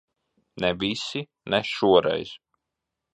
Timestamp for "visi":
0.83-1.21